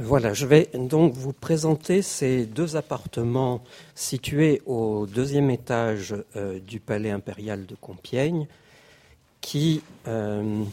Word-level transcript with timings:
Voilà, 0.00 0.34
je 0.34 0.44
vais 0.44 0.70
donc 0.74 1.12
vous 1.12 1.32
présenter 1.32 2.02
ces 2.02 2.46
deux 2.46 2.74
appartements 2.74 3.62
situés 3.94 4.60
au 4.66 5.06
deuxième 5.06 5.50
étage 5.50 6.16
euh, 6.34 6.58
du 6.58 6.80
palais 6.80 7.12
impérial 7.12 7.64
de 7.64 7.76
Compiègne, 7.76 8.48
qui 9.40 9.84
euh, 10.08 10.64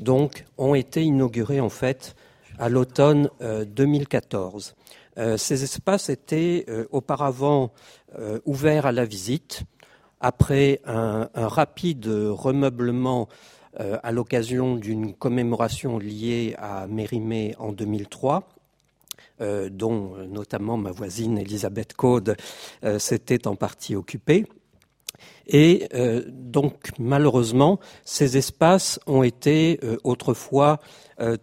donc 0.00 0.44
ont 0.58 0.74
été 0.74 1.04
inaugurés 1.04 1.60
en 1.60 1.68
fait 1.68 2.16
à 2.58 2.68
l'automne 2.68 3.30
2014. 3.40 4.74
Euh, 5.18 5.36
ces 5.36 5.62
espaces 5.62 6.08
étaient 6.08 6.66
auparavant 6.90 7.70
ouverts 8.44 8.86
à 8.86 8.92
la 8.92 9.04
visite 9.04 9.62
après 10.20 10.80
un, 10.84 11.28
un 11.32 11.46
rapide 11.46 12.08
remeublement 12.08 13.28
euh, 13.80 13.98
à 14.02 14.10
l'occasion 14.10 14.74
d'une 14.74 15.14
commémoration 15.14 15.98
liée 15.98 16.54
à 16.58 16.86
Mérimée 16.88 17.54
en 17.58 17.72
2003. 17.72 18.48
Euh, 19.40 19.68
dont 19.68 20.16
euh, 20.16 20.26
notamment 20.26 20.76
ma 20.76 20.90
voisine 20.90 21.38
Elisabeth 21.38 21.94
Code 21.94 22.36
s'était 22.98 23.46
en 23.46 23.54
partie 23.54 23.94
occupée. 23.94 24.46
Et 25.46 25.88
donc 26.28 26.90
malheureusement, 26.98 27.80
ces 28.04 28.36
espaces 28.36 29.00
ont 29.06 29.22
été 29.22 29.80
autrefois 30.04 30.78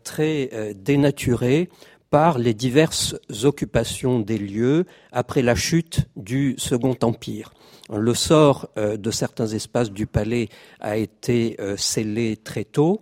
très 0.04 0.74
dénaturés 0.76 1.70
par 2.10 2.38
les 2.38 2.54
diverses 2.54 3.16
occupations 3.44 4.20
des 4.20 4.38
lieux 4.38 4.86
après 5.12 5.42
la 5.42 5.56
chute 5.56 6.02
du 6.16 6.56
Second 6.58 6.96
Empire. 7.02 7.54
Le 7.94 8.14
sort 8.14 8.70
euh, 8.78 8.98
de 8.98 9.12
certains 9.12 9.48
espaces 9.48 9.92
du 9.92 10.08
palais 10.08 10.50
a 10.80 10.98
été 10.98 11.56
euh, 11.60 11.78
scellé 11.78 12.36
très 12.38 12.64
tôt 12.64 13.00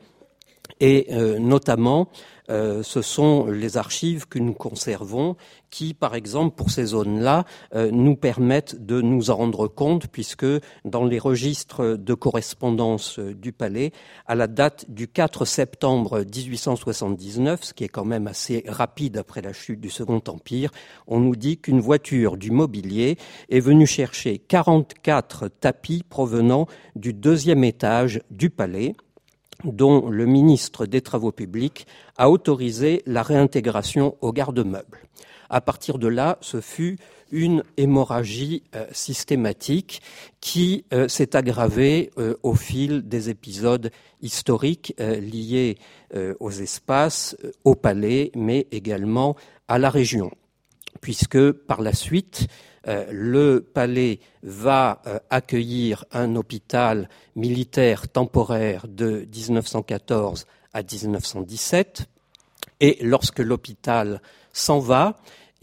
et 0.83 1.07
euh, 1.11 1.39
notamment 1.39 2.09
euh, 2.49 2.83
ce 2.83 3.01
sont 3.01 3.45
les 3.45 3.77
archives 3.77 4.27
que 4.27 4.37
nous 4.37 4.51
conservons 4.51 5.37
qui, 5.69 5.93
par 5.93 6.13
exemple, 6.13 6.55
pour 6.57 6.71
ces 6.71 6.87
zones-là, 6.87 7.45
euh, 7.73 7.89
nous 7.89 8.17
permettent 8.17 8.85
de 8.85 8.99
nous 8.99 9.29
en 9.31 9.37
rendre 9.37 9.69
compte, 9.69 10.07
puisque 10.07 10.45
dans 10.83 11.05
les 11.05 11.19
registres 11.19 11.95
de 11.95 12.13
correspondance 12.13 13.17
du 13.17 13.53
palais, 13.53 13.93
à 14.27 14.35
la 14.35 14.47
date 14.47 14.91
du 14.91 15.07
4 15.07 15.45
septembre 15.45 16.19
1879, 16.19 17.63
ce 17.63 17.73
qui 17.73 17.85
est 17.85 17.89
quand 17.89 18.03
même 18.03 18.27
assez 18.27 18.65
rapide 18.67 19.17
après 19.17 19.41
la 19.41 19.53
chute 19.53 19.79
du 19.79 19.89
Second 19.89 20.21
Empire, 20.27 20.69
on 21.07 21.21
nous 21.21 21.37
dit 21.37 21.57
qu'une 21.59 21.79
voiture 21.79 22.35
du 22.35 22.51
mobilier 22.51 23.17
est 23.49 23.61
venue 23.61 23.87
chercher 23.87 24.37
44 24.37 25.47
tapis 25.47 26.03
provenant 26.07 26.67
du 26.97 27.13
deuxième 27.13 27.63
étage 27.63 28.21
du 28.29 28.49
palais 28.49 28.95
dont 29.63 30.09
le 30.09 30.25
ministre 30.25 30.85
des 30.85 31.01
Travaux 31.01 31.31
publics 31.31 31.87
a 32.17 32.29
autorisé 32.29 33.01
la 33.05 33.23
réintégration 33.23 34.15
au 34.21 34.31
garde-meubles. 34.31 34.99
À 35.49 35.61
partir 35.61 35.99
de 35.99 36.07
là, 36.07 36.37
ce 36.41 36.61
fut 36.61 36.97
une 37.31 37.63
hémorragie 37.77 38.63
euh, 38.75 38.85
systématique 38.91 40.01
qui 40.39 40.85
euh, 40.93 41.07
s'est 41.07 41.35
aggravée 41.35 42.11
euh, 42.17 42.35
au 42.43 42.53
fil 42.53 43.01
des 43.07 43.29
épisodes 43.29 43.91
historiques 44.21 44.95
liés 44.99 45.77
aux 46.39 46.51
espaces, 46.51 47.35
au 47.65 47.75
palais, 47.75 48.31
mais 48.33 48.67
également 48.71 49.35
à 49.67 49.77
la 49.77 49.89
région, 49.89 50.31
puisque 51.01 51.51
par 51.51 51.81
la 51.81 51.91
suite, 51.91 52.47
euh, 52.87 53.05
le 53.11 53.61
palais 53.61 54.19
va 54.41 55.01
euh, 55.07 55.19
accueillir 55.29 56.05
un 56.11 56.35
hôpital 56.35 57.09
militaire 57.35 58.09
temporaire 58.09 58.87
de 58.87 59.25
1914 59.33 60.45
à 60.73 60.81
1917. 60.81 62.07
Et 62.81 62.97
lorsque 63.01 63.39
l'hôpital 63.39 64.21
s'en 64.51 64.79
va, 64.79 65.15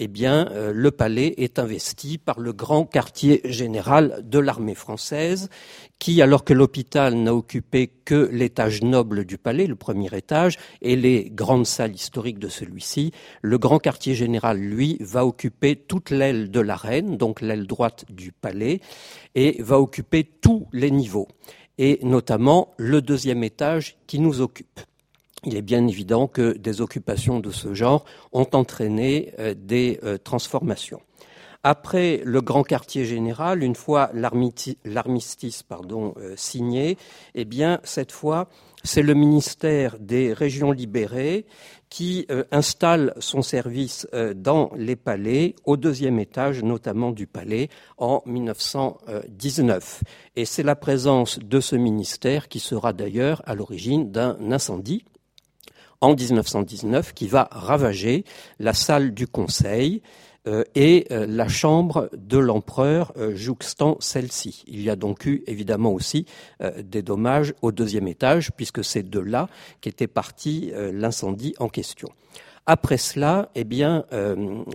eh 0.03 0.09
bien, 0.09 0.49
euh, 0.53 0.73
le 0.75 0.91
palais 0.91 1.35
est 1.37 1.59
investi 1.59 2.17
par 2.17 2.41
le 2.41 2.55
grand 2.55 2.87
quartier 2.87 3.43
général 3.45 4.23
de 4.25 4.39
l'armée 4.39 4.75
française, 4.75 5.51
qui, 5.99 6.23
alors 6.23 6.43
que 6.43 6.55
l'hôpital 6.55 7.15
n'a 7.17 7.35
occupé 7.35 7.89
que 8.07 8.31
l'étage 8.33 8.81
noble 8.81 9.27
du 9.27 9.37
palais, 9.37 9.67
le 9.67 9.77
premier 9.77 10.09
étage, 10.17 10.57
et 10.81 10.97
les 10.97 11.29
grandes 11.29 11.67
salles 11.67 11.95
historiques 11.95 12.39
de 12.39 12.49
celui-ci, 12.49 13.13
le 13.43 13.59
grand 13.59 13.79
quartier 13.79 14.15
général, 14.15 14.59
lui, 14.59 14.97
va 15.01 15.27
occuper 15.27 15.77
toute 15.77 16.09
l'aile 16.09 16.51
de 16.51 16.61
l'arène, 16.61 17.19
donc 17.19 17.43
l'aile 17.43 17.67
droite 17.67 18.07
du 18.09 18.33
palais, 18.33 18.81
et 19.35 19.63
va 19.63 19.79
occuper 19.79 20.25
tous 20.25 20.67
les 20.73 20.91
niveaux, 20.91 21.29
et 21.77 21.99
notamment 22.03 22.73
le 22.79 23.03
deuxième 23.03 23.45
étage 23.45 23.99
qui 24.07 24.19
nous 24.19 24.41
occupe 24.41 24.81
il 25.45 25.57
est 25.57 25.63
bien 25.63 25.87
évident 25.87 26.27
que 26.27 26.57
des 26.57 26.81
occupations 26.81 27.41
de 27.41 27.51
ce 27.51 27.75
genre 27.75 28.05
ont 28.33 28.49
entraîné 28.53 29.33
euh, 29.39 29.55
des 29.57 29.99
euh, 30.03 30.19
transformations. 30.19 31.01
Après 31.63 32.23
le 32.25 32.41
grand 32.41 32.63
quartier 32.63 33.05
général, 33.05 33.63
une 33.63 33.75
fois 33.75 34.11
l'armistice 34.15 35.65
euh, 35.71 36.35
signé, 36.35 36.97
eh 37.35 37.45
bien, 37.45 37.81
cette 37.85 38.13
fois, 38.13 38.49
c'est 38.83 39.03
le 39.03 39.13
ministère 39.13 39.99
des 39.99 40.33
régions 40.33 40.73
libérées 40.73 41.45
qui 41.91 42.27
installe 42.51 43.13
son 43.19 43.43
service 43.43 44.09
dans 44.37 44.71
les 44.75 44.97
palais, 44.97 45.55
au 45.67 45.77
deuxième 45.77 46.19
étage 46.19 46.63
notamment 46.63 47.11
du 47.11 47.27
palais, 47.27 47.69
en 47.99 48.23
1919. 48.25 50.03
Et 50.37 50.47
c'est 50.47 50.63
la 50.63 50.77
présence 50.77 51.41
de 51.41 51.61
ce 51.61 51.77
ministère 51.77 52.49
qui 52.49 52.61
sera 52.61 52.95
d'ailleurs 52.95 53.43
à 53.45 53.55
l'origine 53.55 54.11
d'un 54.11 54.39
incendie 54.51 55.05
en 56.01 56.15
1919 56.15 57.13
qui 57.15 57.27
va 57.27 57.49
ravager 57.51 58.25
la 58.59 58.75
salle 58.75 59.13
du 59.13 59.27
Conseil 59.27 60.03
euh, 60.47 60.65
et 60.75 61.07
euh, 61.11 61.27
la 61.29 61.49
chambre 61.49 62.09
de 62.17 62.39
l'empereur 62.39 63.13
euh, 63.19 63.37
jouxtant 63.37 63.99
celle-ci. 64.01 64.65
Il 64.67 64.81
y 64.81 64.89
a 64.89 64.97
donc 64.97 65.27
eu 65.27 65.45
évidemment 65.47 65.93
aussi 65.93 66.25
des 66.83 67.03
dommages 67.03 67.53
au 67.61 67.73
deuxième 67.73 68.09
étage 68.09 68.51
puisque 68.53 68.83
c'est 68.83 69.09
de 69.09 69.21
là 69.21 69.49
qu'était 69.81 70.07
parti 70.07 70.73
l'incendie 70.93 71.55
en 71.59 71.69
question. 71.69 72.09
Après 72.67 72.99
cela, 72.99 73.51
eh 73.55 73.65
bien, 73.65 74.05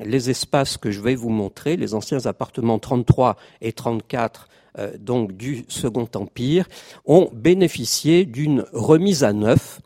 les 0.04 0.30
espaces 0.30 0.78
que 0.78 0.92
je 0.92 1.00
vais 1.00 1.16
vous 1.16 1.30
montrer, 1.30 1.78
les 1.78 1.94
anciens 1.94 2.26
appartements 2.26 2.80
33 2.80 3.38
et 3.62 3.72
34 3.72 4.50
donc 5.00 5.34
du 5.34 5.64
Second 5.68 6.10
Empire, 6.16 6.68
ont 7.06 7.30
bénéficié 7.34 8.26
d'une 8.26 8.66
remise 8.74 9.24
à 9.24 9.32
neuf 9.32 9.80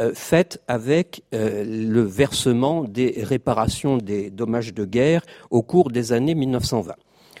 euh, 0.00 0.12
faite 0.12 0.60
avec 0.66 1.22
euh, 1.34 1.62
le 1.64 2.02
versement 2.02 2.82
des 2.82 3.14
réparations 3.22 3.96
des 3.96 4.28
dommages 4.28 4.74
de 4.74 4.84
guerre 4.84 5.22
au 5.50 5.62
cours 5.62 5.90
des 5.90 6.12
années 6.12 6.34
1920. 6.34 6.94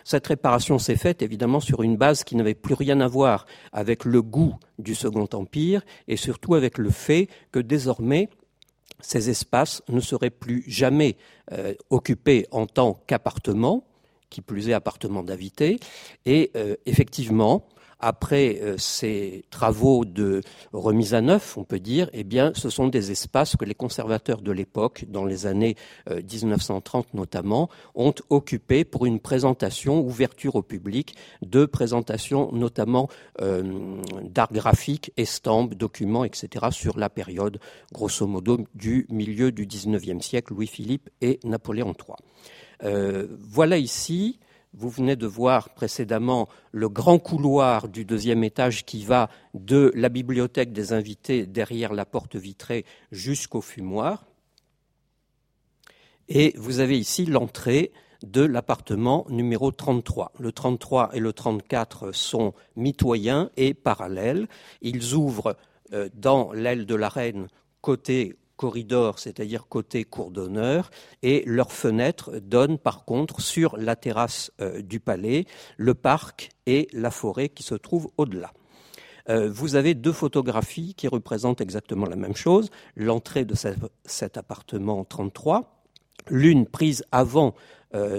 Cette 0.04 0.28
réparation 0.28 0.78
s'est 0.78 0.94
faite 0.94 1.20
évidemment 1.20 1.58
sur 1.58 1.82
une 1.82 1.96
base 1.96 2.22
qui 2.22 2.36
n'avait 2.36 2.54
plus 2.54 2.74
rien 2.74 3.00
à 3.00 3.08
voir 3.08 3.46
avec 3.72 4.04
le 4.04 4.22
goût 4.22 4.54
du 4.78 4.94
Second 4.94 5.28
Empire 5.32 5.82
et 6.06 6.16
surtout 6.16 6.54
avec 6.54 6.78
le 6.78 6.90
fait 6.90 7.28
que 7.50 7.58
désormais 7.58 8.28
ces 9.00 9.30
espaces 9.30 9.82
ne 9.88 9.98
seraient 9.98 10.30
plus 10.30 10.62
jamais 10.68 11.16
euh, 11.50 11.74
occupés 11.90 12.46
en 12.52 12.66
tant 12.66 13.02
qu'appartements, 13.08 13.84
qui 14.30 14.42
plus 14.42 14.68
est 14.68 14.74
appartements 14.74 15.24
d'invités, 15.24 15.80
et 16.24 16.50
effectivement, 16.86 17.66
après 18.04 18.60
euh, 18.60 18.76
ces 18.76 19.44
travaux 19.48 20.04
de 20.04 20.42
remise 20.74 21.14
à 21.14 21.22
neuf, 21.22 21.56
on 21.56 21.64
peut 21.64 21.80
dire, 21.80 22.10
eh 22.12 22.22
bien, 22.22 22.52
ce 22.54 22.68
sont 22.68 22.86
des 22.86 23.10
espaces 23.10 23.56
que 23.56 23.64
les 23.64 23.74
conservateurs 23.74 24.42
de 24.42 24.52
l'époque, 24.52 25.06
dans 25.08 25.24
les 25.24 25.46
années 25.46 25.74
1930 26.10 27.06
euh, 27.06 27.08
notamment, 27.16 27.70
ont 27.94 28.12
occupés 28.28 28.84
pour 28.84 29.06
une 29.06 29.20
présentation, 29.20 30.00
ouverture 30.00 30.54
au 30.56 30.62
public, 30.62 31.16
de 31.40 31.64
présentations 31.64 32.52
notamment 32.52 33.08
euh, 33.40 33.62
d'art 34.22 34.52
graphique, 34.52 35.10
estampes, 35.16 35.74
documents, 35.74 36.24
etc., 36.24 36.66
sur 36.70 36.98
la 36.98 37.08
période, 37.08 37.58
grosso 37.90 38.26
modo, 38.26 38.58
du 38.74 39.06
milieu 39.08 39.50
du 39.50 39.66
XIXe 39.66 40.22
siècle, 40.22 40.52
Louis-Philippe 40.52 41.08
et 41.22 41.40
Napoléon 41.42 41.94
III. 41.94 43.26
voilà 43.40 43.78
ici 43.78 44.38
vous 44.76 44.88
venez 44.88 45.16
de 45.16 45.26
voir 45.26 45.70
précédemment 45.70 46.48
le 46.72 46.88
grand 46.88 47.18
couloir 47.18 47.88
du 47.88 48.04
deuxième 48.04 48.44
étage 48.44 48.84
qui 48.84 49.04
va 49.04 49.30
de 49.54 49.92
la 49.94 50.08
bibliothèque 50.08 50.72
des 50.72 50.92
invités 50.92 51.46
derrière 51.46 51.92
la 51.92 52.04
porte 52.04 52.36
vitrée 52.36 52.84
jusqu'au 53.12 53.60
fumoir. 53.60 54.26
Et 56.28 56.54
vous 56.56 56.80
avez 56.80 56.98
ici 56.98 57.26
l'entrée 57.26 57.92
de 58.24 58.42
l'appartement 58.42 59.26
numéro 59.28 59.70
33. 59.70 60.32
Le 60.38 60.50
33 60.50 61.10
et 61.12 61.20
le 61.20 61.32
34 61.32 62.12
sont 62.12 62.54
mitoyens 62.76 63.50
et 63.56 63.74
parallèles. 63.74 64.48
Ils 64.80 65.14
ouvrent 65.14 65.56
euh, 65.92 66.08
dans 66.14 66.52
l'aile 66.52 66.86
de 66.86 66.94
la 66.94 67.08
reine 67.08 67.48
côté 67.80 68.36
corridor, 68.56 69.18
c'est-à-dire 69.18 69.66
côté 69.68 70.04
cour 70.04 70.30
d'honneur, 70.30 70.90
et 71.22 71.42
leurs 71.46 71.72
fenêtres 71.72 72.38
donnent 72.38 72.78
par 72.78 73.04
contre 73.04 73.40
sur 73.40 73.76
la 73.76 73.96
terrasse 73.96 74.52
euh, 74.60 74.82
du 74.82 75.00
palais, 75.00 75.46
le 75.76 75.94
parc 75.94 76.50
et 76.66 76.88
la 76.92 77.10
forêt 77.10 77.48
qui 77.48 77.62
se 77.62 77.74
trouvent 77.74 78.10
au-delà. 78.16 78.52
Euh, 79.28 79.50
vous 79.50 79.74
avez 79.74 79.94
deux 79.94 80.12
photographies 80.12 80.94
qui 80.94 81.08
représentent 81.08 81.60
exactement 81.60 82.06
la 82.06 82.16
même 82.16 82.36
chose. 82.36 82.70
L'entrée 82.96 83.44
de 83.44 83.54
cet 84.04 84.36
appartement 84.36 85.04
33, 85.04 85.84
l'une 86.28 86.66
prise 86.66 87.04
avant 87.12 87.54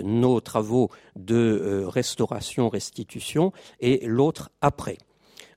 nos 0.06 0.40
travaux 0.40 0.90
de 1.18 1.84
restauration-restitution 1.86 3.52
et 3.82 4.08
l'autre 4.08 4.50
après. 4.62 4.98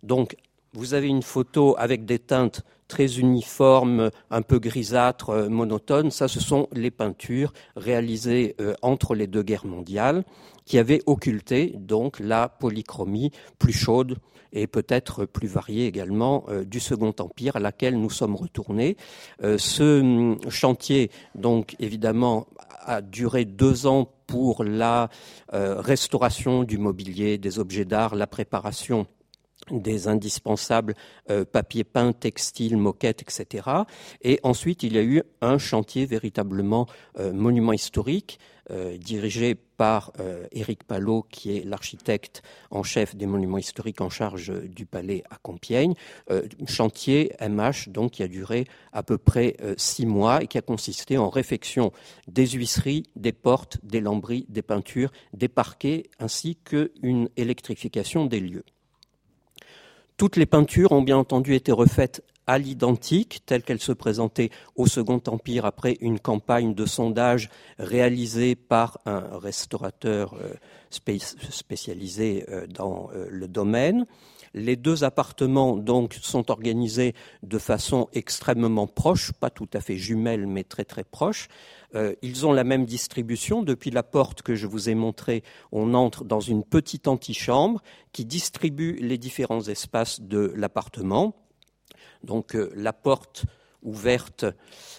Donc, 0.03 0.37
vous 0.73 0.95
avez 0.95 1.09
une 1.09 1.23
photo 1.23 1.75
avec 1.79 2.05
des 2.05 2.19
teintes 2.19 2.63
très 2.89 3.19
uniformes, 3.19 4.11
un 4.31 4.43
peu 4.43 4.59
grisâtres, 4.59 5.49
monotones. 5.49 6.11
Ça, 6.11 6.27
ce 6.27 6.41
sont 6.41 6.69
les 6.73 6.91
peintures 6.91 7.53
réalisées 7.77 8.57
entre 8.83 9.15
les 9.15 9.27
deux 9.27 9.43
guerres 9.43 9.67
mondiales 9.67 10.25
qui 10.65 10.79
avaient 10.79 11.03
occulté 11.07 11.73
donc 11.77 12.21
la 12.21 12.49
polychromie 12.49 13.31
plus 13.59 13.73
chaude 13.73 14.19
et 14.53 14.67
peut-être 14.67 15.25
plus 15.25 15.49
variée 15.49 15.87
également 15.87 16.45
euh, 16.49 16.65
du 16.65 16.81
Second 16.81 17.15
Empire 17.19 17.57
à 17.57 17.61
laquelle 17.61 17.99
nous 17.99 18.11
sommes 18.11 18.37
retournés. 18.37 18.97
Euh, 19.43 19.59
ce 19.59 20.01
hum, 20.01 20.39
chantier, 20.49 21.11
donc 21.35 21.77
évidemment, 21.79 22.47
a 22.85 23.03
duré 23.03 23.45
deux 23.45 23.87
ans 23.87 24.09
pour 24.27 24.65
la 24.65 25.09
euh, 25.55 25.81
restauration 25.81 26.65
du 26.65 26.79
mobilier, 26.79 27.39
des 27.39 27.59
objets 27.59 27.85
d'art, 27.85 28.15
la 28.15 28.27
préparation 28.27 29.07
des 29.71 30.09
indispensables 30.09 30.95
papier 31.53 31.85
peint, 31.85 32.13
textile, 32.13 32.77
moquettes, 32.77 33.23
etc. 33.23 33.69
Et 34.23 34.41
ensuite, 34.43 34.83
il 34.83 34.95
y 34.95 34.99
a 34.99 35.03
eu 35.03 35.23
un 35.41 35.59
chantier 35.59 36.07
véritablement 36.07 36.87
monument 37.33 37.73
historique 37.73 38.39
euh, 38.71 38.99
dirigé 38.99 39.55
par 39.55 40.13
euh, 40.21 40.47
Éric 40.53 40.85
Palot, 40.85 41.25
qui 41.31 41.57
est 41.57 41.65
l'architecte 41.65 42.43
en 42.71 42.83
chef 42.83 43.17
des 43.17 43.25
monuments 43.25 43.57
historiques 43.57 44.03
en 44.03 44.11
charge 44.11 44.53
du 44.63 44.85
palais 44.85 45.25
à 45.31 45.37
Compiègne. 45.37 45.95
Euh, 46.31 46.43
chantier 46.67 47.33
MH, 47.41 47.89
donc, 47.89 48.11
qui 48.11 48.23
a 48.23 48.29
duré 48.29 48.67
à 48.93 49.03
peu 49.03 49.17
près 49.17 49.57
six 49.79 50.05
mois 50.05 50.43
et 50.43 50.49
qui 50.49 50.59
a 50.59 50.63
consisté 50.63 51.17
en 51.17 51.31
réfection 51.31 51.93
des 52.27 52.47
huisseries, 52.47 53.05
des 53.17 53.33
portes, 53.33 53.79
des 53.85 54.03
lambris, 54.03 54.45
des 54.51 54.63
peintures, 54.63 55.13
des 55.33 55.49
parquets, 55.49 56.03
ainsi 56.19 56.57
qu'une 56.57 57.31
électrification 57.39 58.27
des 58.27 58.41
lieux. 58.41 58.65
Toutes 60.19 60.35
les 60.35 60.47
peintures 60.47 60.91
ont 60.91 61.03
bien 61.03 61.17
entendu 61.17 61.55
été 61.55 61.71
refaites 61.71 62.25
à 62.49 62.59
l'identique, 62.59 63.43
telle 63.47 63.63
qu'elle 63.63 63.79
se 63.79 63.93
présentait 63.93 64.51
au 64.75 64.89
Second 64.89 65.23
Empire 65.29 65.65
après 65.65 65.97
une 66.01 66.19
campagne 66.19 66.75
de 66.75 66.87
sondage 66.87 67.51
réalisée 67.79 68.57
par 68.57 68.99
un 69.07 69.39
restaurateur 69.39 70.35
euh, 70.35 70.55
spécialisé 70.91 72.47
euh, 72.49 72.67
dans 72.67 73.11
euh, 73.15 73.29
le 73.31 73.47
domaine. 73.47 74.07
Les 74.59 74.77
deux 74.77 75.05
appartements 75.05 75.77
donc 75.77 76.19
sont 76.21 76.51
organisés 76.51 77.15
de 77.43 77.59
façon 77.59 78.09
extrêmement 78.13 78.87
proche, 78.87 79.33
pas 79.33 79.51
tout 79.51 79.69
à 79.73 79.81
fait 79.81 79.97
jumelles, 79.97 80.47
mais 80.47 80.65
très 80.65 80.85
très 80.85 81.05
proches. 81.05 81.49
ils 82.23 82.47
ont 82.47 82.53
la 82.53 82.65
même 82.65 82.85
distribution. 82.85 83.63
Depuis 83.63 83.91
la 83.91 84.03
porte 84.03 84.43
que 84.43 84.55
je 84.55 84.67
vous 84.67 84.89
ai 84.89 84.95
montrée, 84.95 85.43
on 85.73 85.95
entre 85.95 86.25
dans 86.25 86.41
une 86.41 86.65
petite 86.65 87.09
antichambre 87.09 87.83
qui 88.13 88.25
distribue 88.25 88.97
les 89.01 89.17
différents 89.17 89.63
espaces 89.63 90.21
de 90.21 90.53
l'appartement. 90.57 91.35
Donc 92.25 92.55
euh, 92.55 92.71
la 92.75 92.93
porte 92.93 93.45
ouverte 93.83 94.45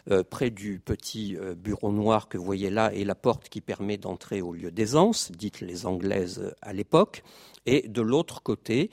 euh, 0.10 0.24
près 0.24 0.50
du 0.50 0.80
petit 0.80 1.36
euh, 1.38 1.56
bureau 1.56 1.92
noir 1.92 2.30
que 2.30 2.38
vous 2.38 2.46
voyez 2.46 2.70
là 2.70 2.94
est 2.94 3.04
la 3.04 3.16
porte 3.16 3.50
qui 3.50 3.62
permet 3.62 3.98
d'entrer 3.98 4.42
au 4.42 4.54
lieu 4.54 4.72
d'aisance, 4.72 5.32
dites 5.32 5.62
les 5.62 5.86
Anglaises 5.86 6.54
à 6.62 6.74
l'époque. 6.74 7.24
Et 7.66 7.88
de 7.88 8.02
l'autre 8.02 8.42
côté, 8.42 8.90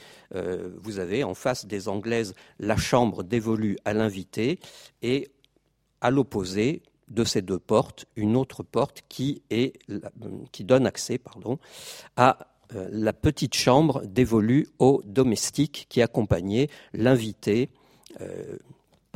vous 0.82 0.98
avez 0.98 1.24
en 1.24 1.34
face 1.34 1.66
des 1.66 1.88
Anglaises 1.88 2.34
la 2.58 2.76
chambre 2.76 3.22
dévolue 3.22 3.78
à 3.86 3.94
l'invité 3.94 4.58
et 5.02 5.30
à 6.02 6.10
l'opposé 6.10 6.82
de 7.08 7.24
ces 7.24 7.40
deux 7.40 7.60
portes, 7.60 8.06
une 8.16 8.36
autre 8.36 8.64
porte 8.64 9.02
qui, 9.08 9.40
est, 9.50 9.78
qui 10.52 10.64
donne 10.64 10.86
accès 10.86 11.16
pardon, 11.16 11.58
à 12.16 12.48
la 12.74 13.12
petite 13.12 13.54
chambre 13.54 14.04
dévolue 14.04 14.68
aux 14.78 15.00
domestiques 15.04 15.86
qui 15.88 16.02
accompagnaient 16.02 16.68
l'invité 16.92 17.70
euh, 18.20 18.56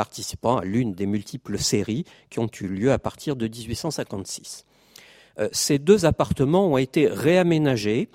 participant 0.00 0.56
à 0.56 0.64
l'une 0.64 0.94
des 0.94 1.05
multiples 1.05 1.58
séries 1.58 2.06
qui 2.31 2.38
ont 2.38 2.49
eu 2.62 2.69
lieu 2.69 2.91
à 2.91 2.99
partir 2.99 3.37
de 3.37 3.47
1856. 3.47 4.64
Euh, 5.38 5.50
ces 5.52 5.79
deux 5.79 6.06
appartements 6.06 6.69
ont 6.69 6.79
été 6.79 7.06
réaménagés 7.06 8.08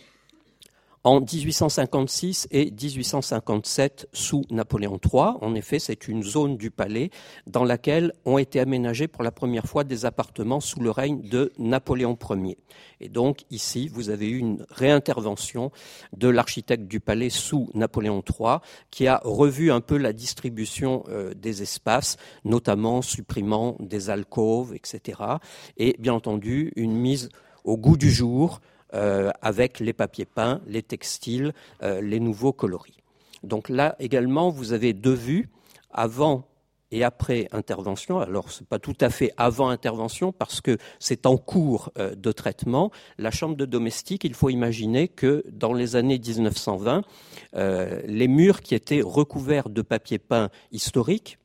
en 1.06 1.22
1856 1.22 2.48
et 2.50 2.72
1857 2.72 4.10
sous 4.12 4.44
Napoléon 4.50 5.00
III. 5.02 5.36
En 5.40 5.54
effet, 5.54 5.78
c'est 5.78 6.08
une 6.08 6.24
zone 6.24 6.58
du 6.58 6.72
palais 6.72 7.12
dans 7.46 7.64
laquelle 7.64 8.12
ont 8.26 8.40
été 8.40 8.60
aménagés 8.60 9.08
pour 9.08 9.22
la 9.22 9.32
première 9.32 9.68
fois 9.68 9.84
des 9.84 10.06
appartements 10.06 10.60
sous 10.60 10.80
le 10.80 10.90
règne 10.90 11.22
de 11.22 11.54
Napoléon 11.60 12.18
Ier. 12.32 12.58
Et 13.02 13.10
donc 13.10 13.44
ici, 13.52 13.88
vous 13.88 14.10
avez 14.10 14.28
eu 14.28 14.40
une 14.40 14.66
réintervention 14.72 15.72
de 16.18 16.28
l'architecte 16.28 16.88
du 16.88 17.00
palais 17.00 17.30
sous 17.30 17.70
Napoléon 17.76 18.24
III 18.28 18.58
qui 18.90 19.08
a 19.08 19.22
revu 19.24 19.72
un 19.72 19.82
peu 19.82 19.98
la 19.98 20.12
distribution 20.12 21.04
euh, 21.10 21.36
des 21.36 21.62
espaces, 21.62 22.18
notamment 22.46 23.04
supprimant 23.04 23.78
des 23.80 24.10
alcôves, 24.10 24.74
etc. 24.74 25.22
Et 25.78 25.96
bien 26.00 26.16
entendu, 26.16 26.74
une 26.76 26.96
mise 26.98 27.30
au 27.64 27.78
goût 27.78 27.96
du 27.96 28.10
jour 28.10 28.60
euh, 28.96 29.30
avec 29.42 29.82
les 29.82 29.92
papiers 29.92 30.26
peints, 30.26 30.62
les 30.68 30.82
textiles, 30.82 31.54
euh, 31.84 32.00
les 32.00 32.22
nouveaux 32.22 32.54
coloris. 32.54 32.98
Donc 33.44 33.68
là 33.68 33.98
également, 34.00 34.50
vous 34.50 34.72
avez 34.72 34.94
deux 34.94 35.14
vues, 35.14 35.50
avant 35.92 36.48
et 36.92 37.04
après 37.04 37.50
intervention. 37.52 38.20
Alors, 38.20 38.52
ce 38.52 38.62
n'est 38.62 38.68
pas 38.68 38.80
tout 38.80 38.96
à 39.02 39.10
fait 39.10 39.34
avant 39.36 39.68
intervention 39.68 40.32
parce 40.32 40.62
que 40.62 40.78
c'est 41.00 41.26
en 41.26 41.36
cours 41.36 41.92
euh, 41.98 42.16
de 42.16 42.32
traitement. 42.32 42.90
La 43.18 43.32
chambre 43.32 43.58
de 43.58 43.66
domestique, 43.66 44.24
il 44.24 44.34
faut 44.34 44.50
imaginer 44.50 45.10
que 45.10 45.44
dans 45.52 45.74
les 45.74 45.98
années 45.98 46.20
1920, 46.20 47.02
les 48.08 48.28
murs 48.30 48.62
qui 48.62 48.76
étaient 48.76 49.02
recouverts 49.02 49.70
de 49.70 49.82
papier 49.82 50.20
peint 50.20 50.50
historique 50.72 51.38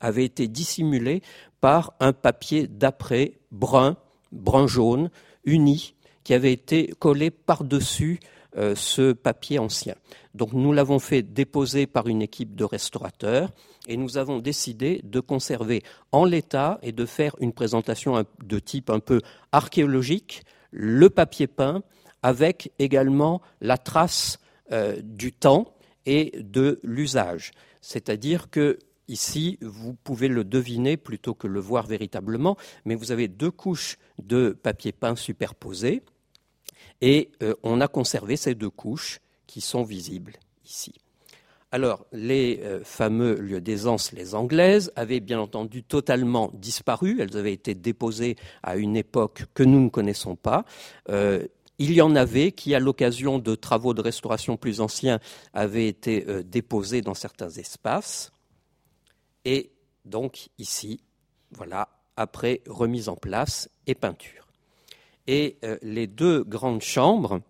avaient 0.00 0.24
été 0.24 0.48
dissimulés 0.48 1.22
par 1.60 1.92
un 2.00 2.12
papier 2.14 2.66
d'après 2.66 3.32
brun, 3.50 3.96
brun 4.32 4.66
jaune, 4.66 5.10
uni, 5.44 5.94
qui 6.28 6.34
avait 6.34 6.52
été 6.52 6.88
collé 6.98 7.30
par-dessus 7.30 8.20
euh, 8.58 8.74
ce 8.74 9.12
papier 9.14 9.58
ancien. 9.58 9.94
Donc 10.34 10.52
nous 10.52 10.74
l'avons 10.74 10.98
fait 10.98 11.22
déposer 11.22 11.86
par 11.86 12.06
une 12.06 12.20
équipe 12.20 12.54
de 12.54 12.64
restaurateurs 12.64 13.50
et 13.86 13.96
nous 13.96 14.18
avons 14.18 14.38
décidé 14.38 15.00
de 15.04 15.20
conserver 15.20 15.82
en 16.12 16.26
l'état 16.26 16.78
et 16.82 16.92
de 16.92 17.06
faire 17.06 17.34
une 17.40 17.54
présentation 17.54 18.26
de 18.44 18.58
type 18.58 18.90
un 18.90 19.00
peu 19.00 19.22
archéologique 19.52 20.42
le 20.70 21.08
papier 21.08 21.46
peint 21.46 21.82
avec 22.22 22.72
également 22.78 23.40
la 23.62 23.78
trace 23.78 24.38
euh, 24.70 25.00
du 25.02 25.32
temps 25.32 25.72
et 26.04 26.34
de 26.38 26.78
l'usage. 26.82 27.52
C'est-à-dire 27.80 28.50
que 28.50 28.78
Ici, 29.10 29.56
vous 29.62 29.94
pouvez 29.94 30.28
le 30.28 30.44
deviner 30.44 30.98
plutôt 30.98 31.32
que 31.32 31.46
le 31.46 31.60
voir 31.60 31.86
véritablement, 31.86 32.58
mais 32.84 32.94
vous 32.94 33.10
avez 33.10 33.26
deux 33.26 33.50
couches 33.50 33.96
de 34.22 34.50
papier 34.50 34.92
peint 34.92 35.16
superposées 35.16 36.02
et 37.00 37.30
euh, 37.42 37.54
on 37.62 37.80
a 37.80 37.88
conservé 37.88 38.36
ces 38.36 38.54
deux 38.54 38.70
couches 38.70 39.20
qui 39.46 39.60
sont 39.60 39.82
visibles 39.82 40.34
ici. 40.64 40.94
Alors, 41.70 42.06
les 42.12 42.60
euh, 42.62 42.82
fameux 42.82 43.34
lieux 43.34 43.60
d'aisance, 43.60 44.12
les 44.12 44.34
anglaises, 44.34 44.90
avaient 44.96 45.20
bien 45.20 45.38
entendu 45.38 45.82
totalement 45.82 46.50
disparu. 46.54 47.20
Elles 47.20 47.36
avaient 47.36 47.52
été 47.52 47.74
déposées 47.74 48.36
à 48.62 48.76
une 48.76 48.96
époque 48.96 49.44
que 49.54 49.62
nous 49.62 49.80
ne 49.80 49.90
connaissons 49.90 50.34
pas. 50.34 50.64
Euh, 51.10 51.46
il 51.78 51.92
y 51.92 52.00
en 52.00 52.16
avait 52.16 52.52
qui, 52.52 52.74
à 52.74 52.80
l'occasion 52.80 53.38
de 53.38 53.54
travaux 53.54 53.94
de 53.94 54.00
restauration 54.00 54.56
plus 54.56 54.80
anciens, 54.80 55.20
avaient 55.52 55.86
été 55.86 56.26
déposées 56.42 57.02
dans 57.02 57.14
certains 57.14 57.50
espaces. 57.50 58.32
Et 59.44 59.70
donc, 60.04 60.48
ici, 60.58 61.00
voilà, 61.52 61.88
après 62.16 62.62
remise 62.66 63.08
en 63.08 63.14
place 63.14 63.68
et 63.86 63.94
peinture 63.94 64.47
et 65.28 65.58
euh, 65.64 65.76
les 65.82 66.08
deux 66.08 66.42
grandes 66.42 66.82
chambres 66.82 67.40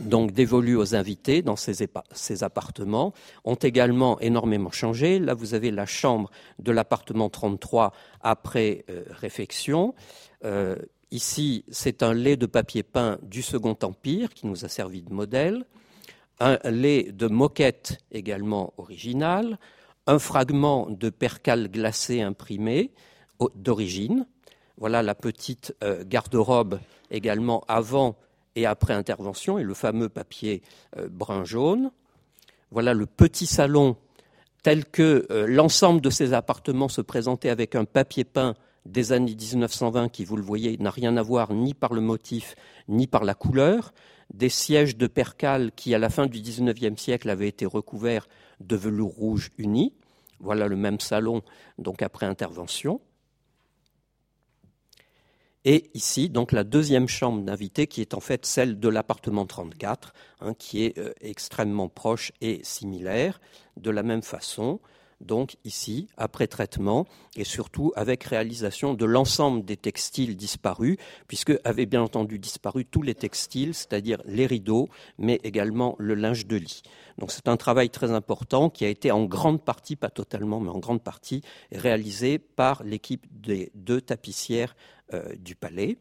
donc 0.00 0.32
dévolues 0.32 0.76
aux 0.76 0.94
invités 0.94 1.42
dans 1.42 1.56
ces, 1.56 2.42
appartements, 2.42 3.12
ont 3.44 3.54
également 3.54 4.18
énormément 4.20 4.70
changé. 4.70 5.18
Là, 5.18 5.34
vous 5.34 5.54
avez 5.54 5.70
la 5.70 5.86
chambre 5.86 6.30
de 6.58 6.72
l'appartement 6.72 7.30
33 7.30 7.92
après 8.20 8.84
euh, 8.90 9.04
réfection. 9.10 9.94
Euh, 10.44 10.76
ici, 11.10 11.64
c'est 11.70 12.02
un 12.02 12.12
lait 12.12 12.36
de 12.36 12.46
papier 12.46 12.82
peint 12.82 13.18
du 13.22 13.42
Second 13.42 13.76
Empire 13.82 14.34
qui 14.34 14.46
nous 14.46 14.64
a 14.64 14.68
servi 14.68 15.02
de 15.02 15.12
modèle, 15.12 15.64
un 16.40 16.58
lait 16.64 17.12
de 17.12 17.28
moquette 17.28 17.98
également 18.10 18.74
original, 18.76 19.58
un 20.06 20.18
fragment 20.18 20.88
de 20.90 21.08
percale 21.08 21.70
glacé 21.70 22.20
imprimé 22.20 22.90
d'origine, 23.54 24.26
voilà 24.78 25.02
la 25.02 25.14
petite 25.14 25.74
euh, 25.82 26.04
garde-robe 26.06 26.80
également 27.10 27.64
avant 27.68 28.16
et 28.56 28.66
après 28.66 28.94
intervention 28.94 29.58
et 29.58 29.64
le 29.64 29.74
fameux 29.74 30.08
papier 30.08 30.62
euh, 30.96 31.08
brun-jaune. 31.08 31.90
Voilà 32.70 32.94
le 32.94 33.06
petit 33.06 33.46
salon 33.46 33.96
tel 34.62 34.84
que 34.84 35.26
euh, 35.30 35.46
l'ensemble 35.46 36.00
de 36.00 36.10
ces 36.10 36.32
appartements 36.32 36.88
se 36.88 37.00
présentait 37.00 37.50
avec 37.50 37.74
un 37.74 37.84
papier 37.84 38.24
peint 38.24 38.54
des 38.86 39.12
années 39.12 39.34
1920 39.34 40.08
qui, 40.08 40.24
vous 40.24 40.36
le 40.36 40.42
voyez, 40.42 40.76
n'a 40.78 40.90
rien 40.90 41.16
à 41.16 41.22
voir 41.22 41.52
ni 41.52 41.74
par 41.74 41.92
le 41.92 42.00
motif 42.00 42.54
ni 42.88 43.06
par 43.06 43.24
la 43.24 43.34
couleur, 43.34 43.92
des 44.32 44.48
sièges 44.48 44.96
de 44.96 45.06
percale 45.06 45.70
qui, 45.74 45.94
à 45.94 45.98
la 45.98 46.10
fin 46.10 46.26
du 46.26 46.40
XIXe 46.40 47.00
siècle, 47.00 47.30
avaient 47.30 47.48
été 47.48 47.66
recouverts 47.66 48.26
de 48.60 48.76
velours 48.76 49.14
rouge 49.14 49.50
uni. 49.58 49.94
Voilà 50.40 50.66
le 50.66 50.76
même 50.76 51.00
salon, 51.00 51.42
donc 51.78 52.02
après 52.02 52.26
intervention. 52.26 53.00
Et 55.66 55.90
ici, 55.94 56.28
donc 56.28 56.52
la 56.52 56.62
deuxième 56.62 57.08
chambre 57.08 57.42
d'invité, 57.42 57.86
qui 57.86 58.02
est 58.02 58.12
en 58.12 58.20
fait 58.20 58.44
celle 58.44 58.78
de 58.78 58.88
l'appartement 58.88 59.46
34, 59.46 60.12
hein, 60.40 60.54
qui 60.58 60.84
est 60.84 60.98
euh, 60.98 61.12
extrêmement 61.22 61.88
proche 61.88 62.32
et 62.42 62.60
similaire. 62.62 63.40
De 63.78 63.90
la 63.90 64.02
même 64.02 64.22
façon, 64.22 64.78
donc 65.20 65.56
ici, 65.64 66.08
après 66.18 66.46
traitement, 66.46 67.06
et 67.34 67.44
surtout 67.44 67.92
avec 67.96 68.24
réalisation 68.24 68.92
de 68.92 69.06
l'ensemble 69.06 69.64
des 69.64 69.78
textiles 69.78 70.36
disparus, 70.36 70.98
puisque 71.28 71.58
avaient 71.64 71.86
bien 71.86 72.02
entendu 72.02 72.38
disparu 72.38 72.84
tous 72.84 73.00
les 73.00 73.14
textiles, 73.14 73.74
c'est-à-dire 73.74 74.20
les 74.26 74.46
rideaux, 74.46 74.88
mais 75.18 75.40
également 75.44 75.96
le 75.98 76.14
linge 76.14 76.46
de 76.46 76.56
lit. 76.56 76.82
Donc 77.16 77.32
c'est 77.32 77.48
un 77.48 77.56
travail 77.56 77.88
très 77.88 78.10
important 78.10 78.68
qui 78.68 78.84
a 78.84 78.88
été 78.88 79.10
en 79.10 79.24
grande 79.24 79.64
partie, 79.64 79.96
pas 79.96 80.10
totalement, 80.10 80.60
mais 80.60 80.70
en 80.70 80.78
grande 80.78 81.02
partie, 81.02 81.40
réalisé 81.72 82.38
par 82.38 82.82
l'équipe 82.82 83.26
des 83.30 83.70
deux 83.74 84.02
tapissières 84.02 84.76
du 85.38 85.54
palais. 85.54 85.98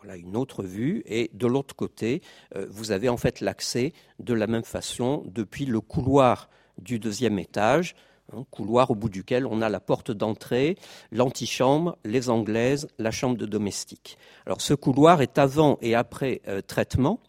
Voilà 0.00 0.16
une 0.16 0.36
autre 0.36 0.62
vue. 0.62 1.02
Et 1.06 1.30
de 1.34 1.46
l'autre 1.46 1.76
côté, 1.76 2.22
euh, 2.56 2.66
vous 2.70 2.90
avez 2.90 3.08
en 3.08 3.16
fait 3.16 3.40
l'accès 3.40 3.92
de 4.18 4.34
la 4.34 4.46
même 4.46 4.64
façon 4.64 5.22
depuis 5.26 5.66
le 5.66 5.80
couloir 5.80 6.48
du 6.78 6.98
deuxième 6.98 7.38
étage 7.38 7.94
un 8.32 8.44
couloir 8.44 8.90
au 8.90 8.94
bout 8.94 9.10
duquel 9.10 9.46
on 9.46 9.60
a 9.60 9.68
la 9.68 9.80
porte 9.80 10.10
d'entrée, 10.10 10.78
l'antichambre, 11.12 11.98
les 12.06 12.30
anglaises, 12.30 12.88
la 12.98 13.10
chambre 13.10 13.36
de 13.36 13.44
domestique. 13.44 14.16
Alors 14.46 14.62
ce 14.62 14.72
couloir 14.72 15.20
est 15.20 15.36
avant 15.36 15.78
et 15.82 15.94
après 15.94 16.40
euh, 16.48 16.62
traitement 16.62 17.20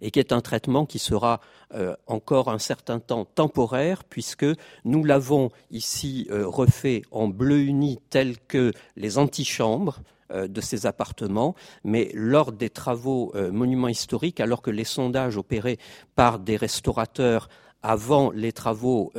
et 0.00 0.10
qui 0.10 0.18
est 0.18 0.32
un 0.32 0.40
traitement 0.40 0.86
qui 0.86 0.98
sera 0.98 1.40
euh, 1.72 1.94
encore 2.08 2.48
un 2.48 2.58
certain 2.58 2.98
temps 2.98 3.24
temporaire, 3.24 4.02
puisque 4.02 4.46
nous 4.84 5.04
l'avons 5.04 5.50
ici 5.70 6.26
euh, 6.30 6.46
refait 6.46 7.02
en 7.12 7.28
bleu 7.28 7.60
uni 7.60 8.00
tel 8.10 8.38
que 8.38 8.72
les 8.96 9.18
antichambres 9.18 10.00
de 10.30 10.60
ces 10.60 10.86
appartements, 10.86 11.54
mais 11.84 12.10
lors 12.14 12.52
des 12.52 12.70
travaux 12.70 13.32
monuments 13.52 13.88
historiques, 13.88 14.40
alors 14.40 14.62
que 14.62 14.70
les 14.70 14.84
sondages 14.84 15.36
opérés 15.36 15.78
par 16.14 16.38
des 16.38 16.56
restaurateurs 16.56 17.48
avant 17.82 18.30
les 18.30 18.52
travaux 18.52 19.12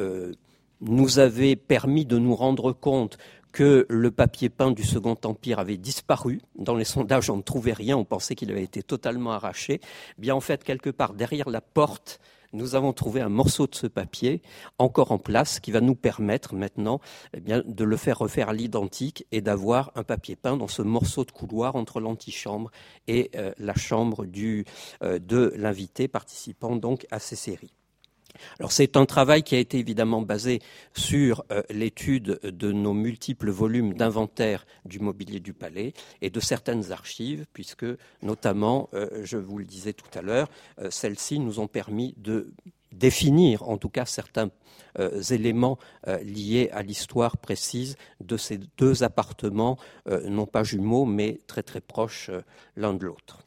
nous 0.82 1.20
avait 1.20 1.56
permis 1.56 2.06
de 2.06 2.18
nous 2.18 2.36
rendre 2.36 2.72
compte 2.72 3.18
que 3.52 3.88
le 3.90 4.12
papier 4.12 4.50
peint 4.50 4.72
du 4.72 4.84
Second 4.84 5.18
Empire 5.24 5.58
avait 5.58 5.78
disparu. 5.78 6.40
Dans 6.56 6.76
les 6.76 6.86
sondages, 6.86 7.32
on 7.32 7.38
ne 7.38 7.42
trouvait 7.42 7.74
rien, 7.74 7.98
on 7.98 8.06
pensait 8.06 8.36
qu'il 8.36 8.52
avait 8.52 8.64
été 8.64 8.84
totalement 8.84 9.32
arraché. 9.32 9.82
Bien, 10.20 10.36
en 10.36 10.40
fait, 10.40 10.64
quelque 10.64 10.92
part 10.92 11.14
derrière 11.14 11.50
la 11.50 11.60
porte, 11.60 12.20
nous 12.54 12.76
avons 12.76 12.94
trouvé 12.94 13.22
un 13.22 13.30
morceau 13.30 13.68
de 13.68 13.76
ce 13.76 13.88
papier 13.88 14.42
encore 14.78 15.12
en 15.12 15.18
place 15.18 15.60
qui 15.60 15.72
va 15.72 15.82
nous 15.82 15.96
permettre 15.96 16.54
maintenant 16.54 17.00
eh 17.34 17.40
de 17.42 17.84
le 17.84 17.98
faire 17.98 18.20
refaire 18.20 18.50
à 18.50 18.54
l'identique 18.54 19.26
et 19.32 19.42
d'avoir 19.42 19.92
un 19.96 20.04
papier 20.04 20.36
peint 20.36 20.58
dans 20.58 20.68
ce 20.68 20.82
morceau 20.82 21.26
de 21.26 21.32
couloir 21.32 21.76
entre 21.76 22.00
l'antichambre 22.00 22.72
et 23.08 23.32
euh, 23.36 23.54
la 23.58 23.76
chambre 23.76 24.26
euh, 24.26 25.20
de 25.20 25.54
l'invité 25.56 26.08
participant 26.08 26.76
donc 26.76 27.06
à 27.12 27.20
ces 27.20 27.36
séries. 27.36 27.79
Alors 28.60 28.72
c'est 28.72 28.98
un 28.98 29.06
travail 29.06 29.44
qui 29.44 29.56
a 29.56 29.60
été 29.60 29.80
évidemment 29.80 30.22
basé 30.22 30.62
sur 30.94 31.44
euh, 31.52 31.62
l'étude 31.70 32.40
de 32.44 32.72
nos 32.72 32.94
multiples 32.94 33.50
volumes 33.50 33.94
d'inventaire 33.94 34.66
du 34.86 35.00
mobilier 35.00 35.40
du 35.40 35.54
palais 35.54 35.94
et 36.22 36.30
de 36.30 36.40
certaines 36.40 36.92
archives, 36.92 37.46
puisque 37.54 37.86
notamment, 38.22 38.90
euh, 38.94 39.22
je 39.24 39.38
vous 39.38 39.58
le 39.58 39.66
disais 39.66 39.94
tout 39.94 40.10
à 40.18 40.22
l'heure, 40.22 40.50
euh, 40.80 40.90
celles-ci 40.90 41.40
nous 41.40 41.60
ont 41.60 41.68
permis 41.68 42.14
de 42.18 42.52
définir 42.92 43.70
en 43.70 43.78
tout 43.78 43.90
cas 43.90 44.06
certains 44.06 44.50
éléments 45.30 45.78
liés 46.24 46.70
à 46.74 46.82
l'histoire 46.82 47.38
précise 47.38 47.96
de 48.20 48.36
ces 48.36 48.60
deux 48.78 49.04
appartements, 49.04 49.78
non 50.26 50.48
pas 50.48 50.64
jumeaux, 50.64 51.06
mais 51.06 51.40
très 51.46 51.62
très 51.62 51.82
proches 51.82 52.32
l'un 52.76 52.96
de 52.96 53.06
l'autre. 53.06 53.46